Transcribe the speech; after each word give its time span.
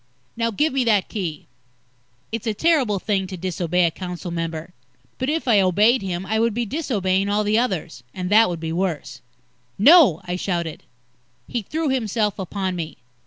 Now, 0.35 0.49
give 0.49 0.73
me 0.73 0.83
that 0.85 1.09
Key!" 1.09 1.45
It's 2.31 2.47
a 2.47 2.55
terrible 2.55 2.97
thing 2.97 3.27
to 3.27 3.37
disobey 3.37 3.85
a 3.85 3.91
council 3.91 4.31
member. 4.31 4.73
But 5.19 5.29
if 5.29 5.47
I 5.47 5.59
obeyed 5.61 6.01
him, 6.01 6.25
I 6.25 6.39
would 6.39 6.55
be 6.55 6.65
disobeying 6.65 7.29
all 7.29 7.43
the 7.43 7.59
others. 7.59 8.01
And 8.11 8.31
that 8.31 8.49
would 8.49 8.59
be 8.59 8.73
worse. 8.73 9.21
"No!" 9.77 10.19
I 10.23 10.37
shouted. 10.37 10.81
He 11.47 11.61
threw 11.61 11.89
himself 11.89 12.39
upon 12.39 12.75
me. 12.75 12.97